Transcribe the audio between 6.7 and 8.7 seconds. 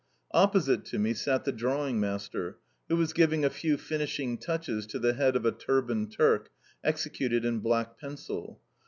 executed in black pencil.